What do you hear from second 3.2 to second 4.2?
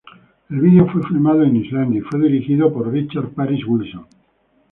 Paris Wilson.